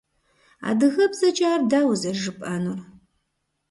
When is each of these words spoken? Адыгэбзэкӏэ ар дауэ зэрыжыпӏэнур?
Адыгэбзэкӏэ 0.69 1.47
ар 1.53 1.61
дауэ 1.71 1.95
зэрыжыпӏэнур? 2.01 2.79